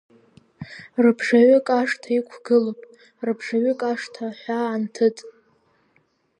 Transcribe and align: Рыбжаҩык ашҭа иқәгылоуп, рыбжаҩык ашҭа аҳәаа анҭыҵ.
Рыбжаҩык 1.03 1.67
ашҭа 1.79 2.11
иқәгылоуп, 2.17 2.79
рыбжаҩык 3.25 3.81
ашҭа 3.91 4.23
аҳәаа 4.27 4.65
анҭыҵ. 4.75 5.17